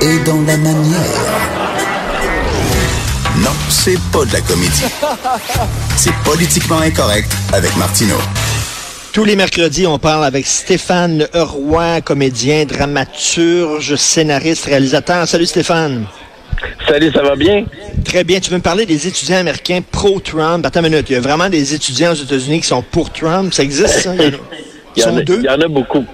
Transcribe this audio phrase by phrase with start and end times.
[0.00, 1.02] Est dans la manière.
[3.38, 4.84] Non, c'est pas de la comédie.
[5.96, 8.18] C'est politiquement incorrect avec Martineau.
[9.12, 15.26] Tous les mercredis, on parle avec Stéphane Roy, comédien, dramaturge, scénariste, réalisateur.
[15.26, 16.06] Salut Stéphane.
[16.86, 17.64] Salut, ça va bien?
[18.04, 18.38] Très bien.
[18.38, 20.64] Tu veux me parler des étudiants américains pro-Trump?
[20.64, 21.06] Attends une minute.
[21.10, 23.52] Il y a vraiment des étudiants aux États-Unis qui sont pour Trump?
[23.52, 24.14] Ça existe, ça?
[24.14, 24.38] Il y en a,
[24.96, 26.04] il y en a, il y en a beaucoup.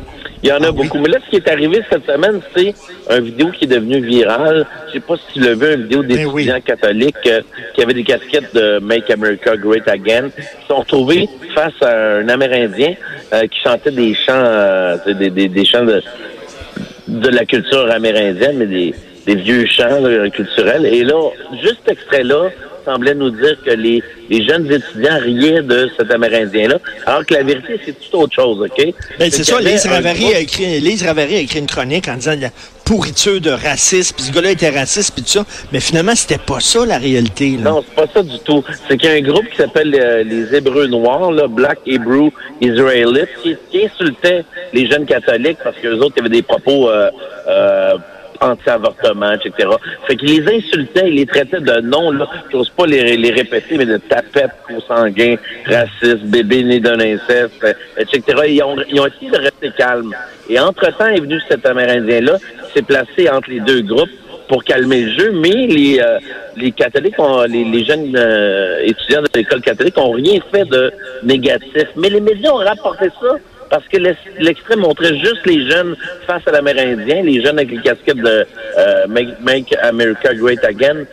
[0.45, 0.98] Il y en a beaucoup.
[0.98, 2.75] Mais là, ce qui est arrivé cette semaine, c'est
[3.11, 4.67] une vidéo qui est devenue virale.
[4.89, 7.41] Je sais pas si tu l'as vu, une vidéo d'étudiants catholiques euh,
[7.75, 12.28] qui avaient des casquettes de Make America Great Again, qui sont retrouvés face à un
[12.28, 12.92] Amérindien
[13.33, 16.03] euh, qui chantait des chants, euh, des, des, des, chants de,
[17.08, 20.84] de la culture amérindienne, mais des, des vieux chants culturels.
[20.84, 21.31] Et là,
[21.62, 22.51] juste cet extrait-là,
[22.84, 27.42] semblait nous dire que les, les jeunes étudiants riaient de cet Amérindien-là, alors que la
[27.42, 28.94] vérité, c'est tout autre chose, OK?
[29.18, 32.34] Ben, c'est ça, Lise Ravary, a écrit, Lise Ravary a écrit une chronique en disant
[32.40, 32.50] la
[32.84, 35.44] pourriture de racisme, puis ce gars-là était raciste, puis tout ça.
[35.72, 37.56] Mais finalement, c'était pas ça, la réalité.
[37.56, 37.70] Là.
[37.70, 38.62] Non, c'est pas ça du tout.
[38.88, 42.30] C'est qu'il y a un groupe qui s'appelle euh, les Hébreux Noirs, là, Black Hebrew
[42.60, 46.90] Israelites, qui, qui insultait les jeunes catholiques parce qu'eux autres, avaient des propos...
[46.90, 47.10] Euh,
[47.48, 47.94] euh,
[48.40, 49.68] anti-avortement, etc.
[50.06, 53.77] Fait qu'il les insultait, il les traitait de noms, là, j'ose pas les, les répéter,
[53.77, 57.66] mais de tapettes consanguins, racistes, bébés nés d'un inceste,
[57.98, 58.22] etc.
[58.48, 60.14] Ils ont, ils ont essayé de rester calmes.
[60.48, 62.38] Et entre-temps est venu cet Amérindien-là,
[62.74, 64.10] s'est placé entre les deux groupes
[64.48, 66.18] pour calmer le jeu, mais les, euh,
[66.56, 70.92] les catholiques, ont, les, les jeunes euh, étudiants de l'école catholique ont rien fait de
[71.23, 71.86] négatif.
[71.96, 73.36] Mais les médias ont rapporté ça
[73.74, 73.96] parce que
[74.39, 75.96] l'extrait montrait juste les jeunes
[76.29, 78.46] face à l'Amérindien, les jeunes avec les casquettes de
[78.79, 81.07] euh, Make, America Great Again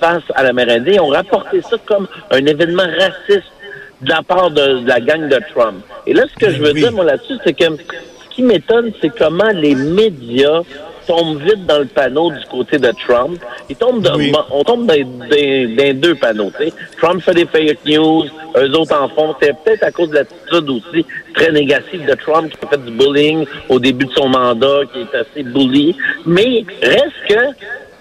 [0.00, 0.94] face à l'Amérindien.
[0.94, 3.52] Ils ont rapporté ça comme un événement raciste
[4.00, 5.84] de la part de, la gang de Trump.
[6.08, 9.16] Et là, ce que je veux dire, moi, là-dessus, c'est que ce qui m'étonne, c'est
[9.16, 10.62] comment les médias
[11.08, 13.40] tombe vite dans le panneau du côté de Trump.
[13.68, 14.10] Il tombe de,
[14.50, 16.52] On tombe dans, dans, deux panneaux.
[17.00, 18.24] Trump fait des fake news,
[18.56, 19.34] eux autres en font.
[19.40, 22.92] C'est peut-être à cause de l'attitude aussi très négative de Trump qui a fait du
[22.92, 25.96] bullying au début de son mandat, qui est assez bully.
[26.26, 27.40] Mais reste que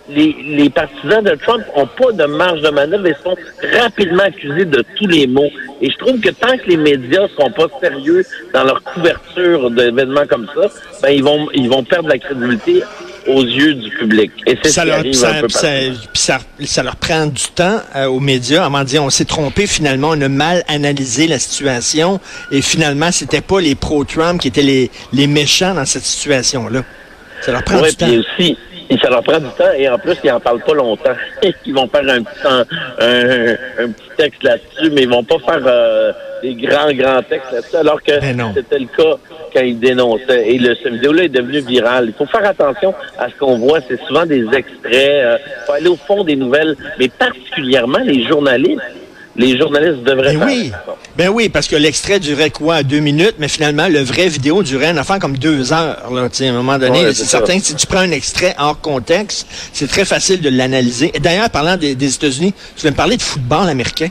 [0.10, 3.36] les, les, partisans de Trump n'ont pas de marge de manœuvre et sont
[3.82, 5.50] rapidement accusés de tous les maux.
[5.82, 10.26] Et je trouve que tant que les médias sont pas sérieux dans leur couverture d'événements
[10.28, 10.70] comme ça,
[11.02, 12.84] ben ils vont ils vont perdre la crédibilité
[13.28, 14.32] aux yeux du public.
[14.46, 15.70] Et c'est ça, leur, ça, un peu ça,
[16.14, 20.10] ça, ça, leur prend du temps euh, aux médias de dire on s'est trompé finalement,
[20.12, 22.20] on a mal analysé la situation
[22.52, 26.84] et finalement c'était pas les pro-Trump qui étaient les, les méchants dans cette situation-là.
[27.42, 28.08] Ça leur prend du temps.
[28.10, 28.58] Aussi,
[28.90, 31.16] et ça leur prend du temps et en plus, ils en parlent pas longtemps.
[31.66, 32.62] ils vont faire un petit, un,
[33.00, 36.12] un, petit texte là-dessus, mais ils vont pas faire euh,
[36.42, 38.14] des grands, grands textes là-dessus, alors que
[38.56, 39.18] c'était le cas
[39.54, 40.50] quand ils dénonçaient.
[40.50, 42.06] Et le, cette vidéo-là est devenue virale.
[42.08, 43.80] Il faut faire attention à ce qu'on voit.
[43.88, 44.74] C'est souvent des extraits.
[44.84, 48.82] Il euh, faut aller au fond des nouvelles, mais particulièrement les journalistes
[49.38, 50.72] les journalistes devraient ben oui.
[51.16, 54.92] Ben oui, parce que l'extrait durait quoi, deux minutes, mais finalement, le vrai vidéo durait
[54.92, 56.12] une affaire comme deux heures.
[56.12, 59.48] Là, à un moment donné, c'est certain que si tu prends un extrait hors contexte,
[59.74, 61.12] c'est très facile de l'analyser.
[61.14, 64.10] Et d'ailleurs, parlant des, des États-Unis, tu veux me parler de football américain?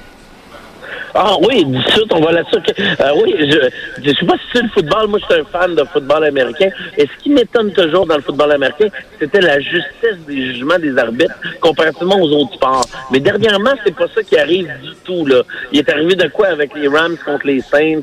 [1.19, 2.59] Ah oui, du suite, on va là-dessus.
[2.79, 5.09] Euh, oui, je ne sais pas si c'est le football.
[5.09, 6.69] Moi, je suis un fan de football américain.
[6.99, 8.89] Et ce qui m'étonne toujours dans le football américain,
[9.19, 12.85] c'était la justesse des jugements des arbitres comparativement aux autres sports.
[13.11, 15.25] Mais dernièrement, c'est pas ça qui arrive du tout.
[15.25, 15.43] Là.
[15.73, 18.03] Il est arrivé de quoi avec les Rams contre les Saints.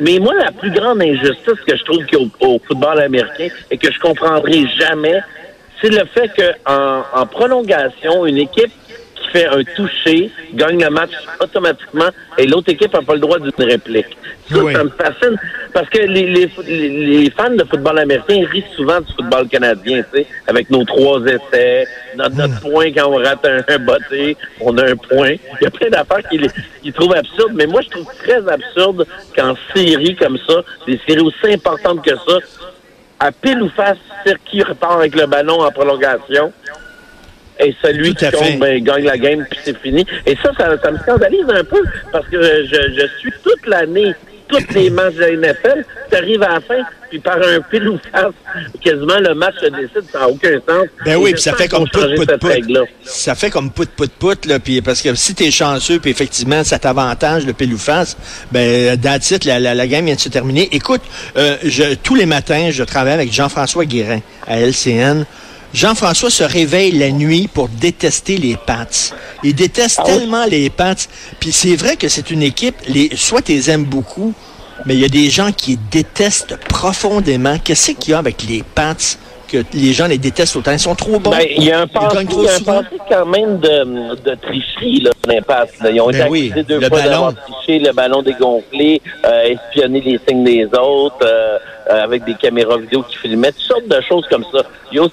[0.00, 3.48] Mais moi, la plus grande injustice que je trouve qu'il y a au, football américain
[3.70, 5.20] et que je comprendrai jamais,
[5.80, 8.72] c'est le fait qu'en en prolongation, une équipe
[9.32, 13.52] fait un toucher, gagne le match automatiquement et l'autre équipe n'a pas le droit d'une
[13.58, 14.16] réplique.
[14.50, 15.36] Ça, ça me fascine
[15.72, 20.20] parce que les, les, les, fans de football américain rient souvent du football canadien, tu
[20.20, 21.86] sais, avec nos trois essais,
[22.16, 22.70] notre, notre hmm.
[22.70, 25.34] point quand on rate un, un botté, on a un point.
[25.60, 26.50] Il y a plein d'affaires qu'ils
[26.82, 31.22] qu trouvent absurdes, mais moi je trouve très absurde qu'en série comme ça, des séries
[31.22, 32.38] aussi importantes que ça,
[33.20, 33.98] à pile ou face,
[34.44, 36.52] qui repart avec le ballon en prolongation
[37.64, 40.06] et celui qui compte, ben, gagne la game, puis c'est fini.
[40.26, 44.14] Et ça, ça, me scandalise un peu, parce que je, je suis toute l'année
[44.52, 47.88] tous les matchs de la NFL, tu arrives à la fin, puis par un pile
[47.88, 48.32] ou face,
[48.80, 50.86] quasiment le match se décide, ça n'a aucun sens.
[51.04, 52.78] Ben oui, puis ça fait comme put, put, put.
[53.04, 56.10] Ça fait comme put, put, put, là, puis parce que si tu es chanceux, puis
[56.10, 58.16] effectivement, ça t'avantage, le pile ou face,
[58.50, 60.68] ben, that's la, la, la, game vient de se terminer.
[60.72, 61.02] Écoute,
[61.36, 65.24] euh, je, tous les matins, je travaille avec Jean-François Guérin à LCN.
[65.74, 68.86] Jean-François se réveille la nuit pour détester les Pats.
[69.42, 70.94] Il déteste ah tellement les Pats.
[71.40, 74.34] Puis c'est vrai que c'est une équipe, les, soit tu les aimes beaucoup,
[74.84, 77.58] mais il y a des gens qui détestent profondément.
[77.58, 79.16] Qu'est-ce qu'il y a avec les Pats?
[79.52, 80.72] Que les gens les détestent autant?
[80.72, 81.30] Ils sont trop bons.
[81.30, 82.26] Ben, il y a un passé,
[83.08, 85.70] quand même de, de tricherie, là, l'impasse.
[85.84, 90.20] Ils ont ben été accusés deux fois d'avoir triché, le ballon dégonflé, euh, espionner les
[90.26, 91.58] signes des autres, euh,
[91.90, 94.62] euh, avec des caméras vidéo qui filmaient, toutes sortes de choses comme ça.
[94.90, 95.12] Il y a aussi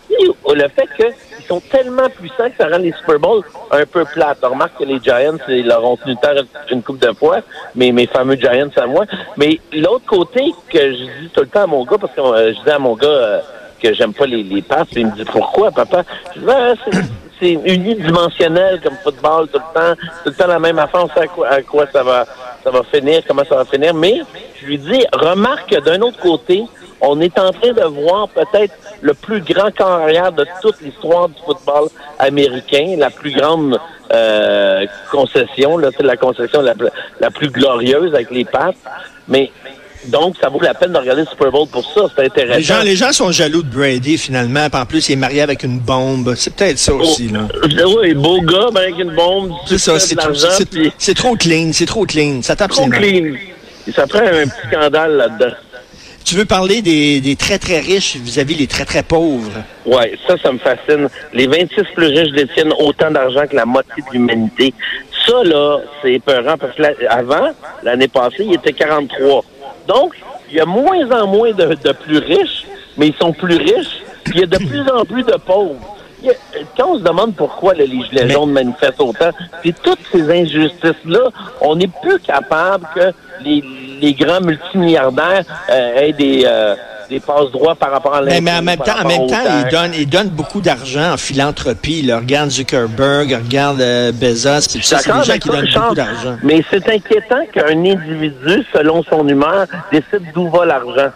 [0.54, 4.40] le fait qu'ils sont tellement puissants que ça rend les Super Bowls un peu plates.
[4.44, 6.36] On remarque que les Giants, ils leur ont tenu tard
[6.72, 7.40] une coupe de fois,
[7.76, 9.06] mais mes fameux Giants à moi.
[9.38, 12.22] Mais l'autre côté que je dis tout le temps à mon gars, parce que
[12.54, 13.42] je dis à mon gars
[13.82, 14.88] que j'aime pas les, les passes.
[14.96, 16.04] il me dit pourquoi, papa?
[16.36, 16.76] Je dis, ben,
[17.40, 19.96] c'est unidimensionnel comme football tout le temps.
[20.24, 22.26] Tout le temps la même affaire, on sait à quoi, à quoi ça va
[22.64, 23.94] ça va finir, comment ça va finir.
[23.94, 24.22] Mais
[24.62, 26.64] je lui dis, remarque que d'un autre côté,
[27.02, 31.36] on est en train de voir peut-être le plus grand carrière de toute l'histoire du
[31.46, 31.88] football
[32.18, 33.80] américain, la plus grande
[34.12, 36.74] euh, concession, là, la concession la,
[37.22, 38.76] la plus glorieuse avec les passes.
[39.28, 39.52] Mais
[40.06, 42.02] donc, ça vaut la peine de regarder le Super Bowl pour ça.
[42.16, 42.58] C'est intéressant.
[42.58, 44.68] Les gens, les gens sont jaloux de Brady, finalement.
[44.72, 46.34] En plus, il est marié avec une bombe.
[46.36, 47.48] C'est peut-être ça aussi, là.
[47.64, 49.52] Oui, beau gars, avec une bombe.
[49.68, 50.32] C'est ça, c'est trop,
[50.72, 50.92] puis...
[51.16, 51.72] trop clean.
[51.74, 52.42] C'est trop clean.
[52.42, 53.34] Ça tape Trop clean.
[53.94, 55.56] Ça prend un petit scandale là-dedans.
[56.24, 59.64] Tu veux parler des, des très, très riches vis-à-vis des très, très pauvres?
[59.86, 61.10] Oui, ça, ça me fascine.
[61.34, 64.74] Les 26 plus riches détiennent autant d'argent que la moitié de l'humanité.
[65.26, 67.50] Ça, là, c'est épeurant parce que avant,
[67.84, 69.44] l'année passée, il était 43.
[69.90, 70.14] Donc,
[70.50, 72.66] il y a moins en moins de, plus riches,
[72.96, 74.04] mais ils sont plus riches.
[74.24, 75.98] Puis il y a de plus en plus de pauvres.
[76.78, 79.32] quand on se demande pourquoi les Gilets jaunes manifestent autant,
[79.64, 81.32] c'est toutes ces injustices-là,
[81.62, 83.12] on n'est plus capable que
[83.44, 86.44] les, grands multimilliardaires euh, aient des...
[86.46, 86.76] Euh,
[87.18, 90.30] par rapport à Mais, mais en même temps, en même temps ils, donnent, ils donnent
[90.30, 92.04] beaucoup d'argent en philanthropie.
[92.04, 92.20] Là.
[92.20, 96.38] Regarde Zuckerberg, regarde euh, Bezos, c'est des gens qui donnent beaucoup d'argent.
[96.44, 101.12] Mais c'est inquiétant qu'un individu, selon son humeur, décide d'où va l'argent.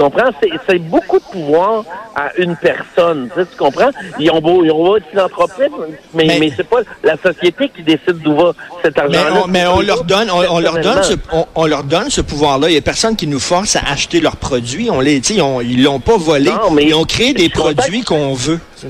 [0.00, 0.30] Tu comprends?
[0.66, 1.84] C'est beaucoup de pouvoir
[2.16, 3.28] à une personne.
[3.36, 3.90] Tu, comprends?
[4.18, 5.72] Ils ont beau, ils ont beau être philanthropiques,
[6.14, 8.52] mais, mais, c'est pas la société qui décide d'où va
[8.82, 9.44] cet argent-là.
[9.48, 11.12] Mais, on, leur donne, on, leur donne ce,
[11.54, 12.70] on, leur donne ce pouvoir-là.
[12.70, 14.90] Il y a personne qui nous force à acheter leurs produits.
[14.90, 16.50] On les, ils, ont, ils l'ont pas volé.
[16.72, 18.60] mais ils ont créé des produits qu'on veut.
[18.82, 18.86] Je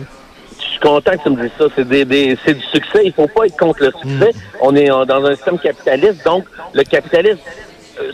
[0.64, 1.64] suis content que tu me dises ça.
[1.74, 2.36] C'est des, du
[2.72, 3.02] succès.
[3.04, 4.30] Il faut pas être contre le succès.
[4.30, 4.58] Mm.
[4.60, 7.40] On est dans un système capitaliste, donc le capitalisme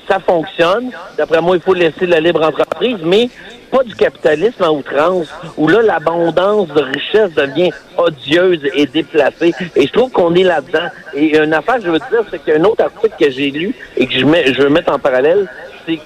[0.09, 0.91] ça fonctionne.
[1.17, 3.29] D'après moi, il faut laisser la libre entreprise, mais
[3.71, 9.53] pas du capitalisme en outrance, où là, l'abondance de richesse devient odieuse et déplacée.
[9.75, 10.89] Et je trouve qu'on est là-dedans.
[11.15, 14.15] Et une affaire, je veux dire, c'est qu'un autre article que j'ai lu et que
[14.15, 15.49] je, mets, je veux mettre en parallèle,
[15.87, 15.99] c'est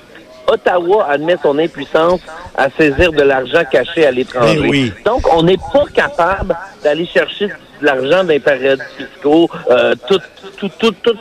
[0.50, 2.20] Ottawa admet son impuissance
[2.56, 4.92] à saisir de l'argent caché à l'étranger.
[5.04, 10.20] Ben Donc, on n'est pas capable d'aller chercher de l'argent des paradis fiscaux, euh, tous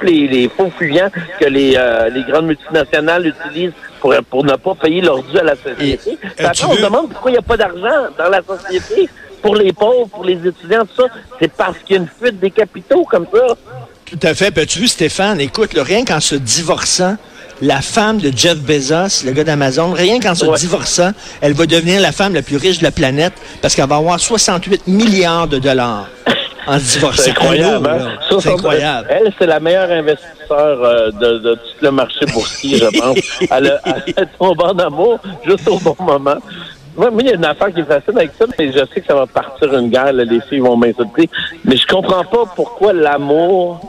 [0.02, 1.10] les, faux fuyants
[1.40, 5.44] que les, euh, les grandes multinationales utilisent pour, pour ne pas payer leur dû à
[5.44, 6.18] la société.
[6.40, 9.10] Après, on se demande pourquoi il n'y a pas d'argent dans la société
[9.42, 11.08] pour les pauvres, pour les étudiants, tout ça.
[11.40, 13.56] C'est parce qu'il y a une fuite des capitaux comme ça.
[14.06, 14.52] Tout à fait.
[14.66, 17.16] tu vu, Stéphane, écoute, rien qu'en se divorçant,
[17.62, 21.12] la femme de Jeff Bezos, le gars d'Amazon, rien qu'en se divorçant,
[21.42, 24.20] elle va devenir la femme la plus riche de la planète parce qu'elle va avoir
[24.20, 26.08] 68 milliards de dollars
[26.68, 27.22] en divorçant.
[27.24, 27.88] C'est incroyable.
[27.88, 28.40] Hein?
[28.40, 29.08] C'est incroyable.
[29.10, 33.18] Elle, c'est la meilleure investisseur euh, de, tout le marché boursier, je pense.
[33.52, 33.80] elle,
[34.16, 36.38] elle tombé d'amour juste au bon moment.
[36.96, 39.08] Moi, il y a une affaire qui est facile avec ça, mais je sais que
[39.08, 41.30] ça va partir une guerre, les filles vont m'insulter.
[41.64, 43.80] Mais je comprends pas pourquoi l'amour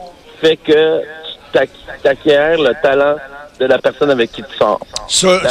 [0.40, 1.00] fait que
[1.52, 1.58] tu
[2.08, 3.16] acquiers le talent
[3.60, 4.80] de la personne avec qui tu sors.
[5.06, 5.42] Ça,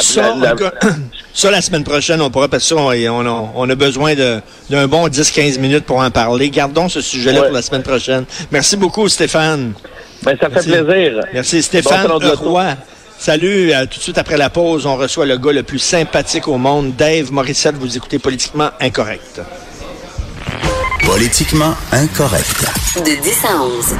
[1.32, 5.60] ça, la, semaine prochaine, on pourra, parce que on, on, a besoin d'un bon 10-15
[5.60, 6.50] minutes pour en parler.
[6.50, 8.24] Gardons ce sujet-là pour la semaine prochaine.
[8.50, 9.72] Merci beaucoup, Stéphane.
[10.22, 11.20] Ben, ça fait plaisir.
[11.32, 12.74] Merci, Stéphane Roy.
[13.16, 16.56] Salut, tout de suite après la pause, on reçoit le gars le plus sympathique au
[16.56, 17.76] monde, Dave Morissette.
[17.76, 19.42] Vous écoutez Politiquement Incorrect.
[21.04, 22.64] Politiquement Incorrect.
[22.96, 23.94] De 10 à 11.